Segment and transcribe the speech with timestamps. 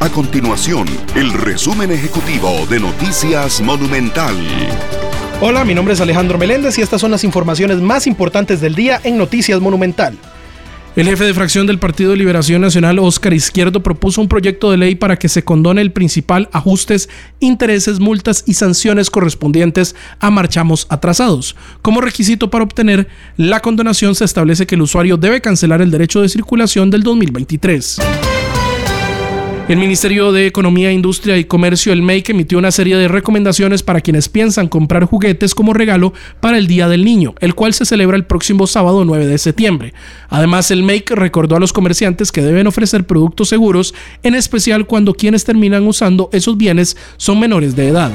[0.00, 4.34] A continuación, el resumen ejecutivo de Noticias Monumental.
[5.42, 8.98] Hola, mi nombre es Alejandro Meléndez y estas son las informaciones más importantes del día
[9.04, 10.16] en Noticias Monumental.
[10.96, 14.78] El jefe de fracción del Partido de Liberación Nacional, Óscar Izquierdo, propuso un proyecto de
[14.78, 20.86] ley para que se condone el principal ajustes, intereses, multas y sanciones correspondientes a marchamos
[20.88, 21.56] atrasados.
[21.82, 23.06] Como requisito para obtener
[23.36, 27.98] la condonación se establece que el usuario debe cancelar el derecho de circulación del 2023.
[29.70, 34.00] El Ministerio de Economía, Industria y Comercio, el MEIC, emitió una serie de recomendaciones para
[34.00, 38.16] quienes piensan comprar juguetes como regalo para el Día del Niño, el cual se celebra
[38.16, 39.94] el próximo sábado 9 de septiembre.
[40.28, 45.14] Además, el MEIC recordó a los comerciantes que deben ofrecer productos seguros, en especial cuando
[45.14, 48.10] quienes terminan usando esos bienes son menores de edad.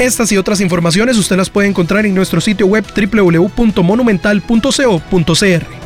[0.00, 5.85] Estas y otras informaciones usted las puede encontrar en nuestro sitio web www.monumental.co.cr.